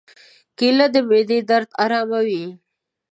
کېله 0.57 0.85
د 0.93 0.95
معدې 1.07 1.39
درد 1.49 1.69
آراموي. 1.83 2.43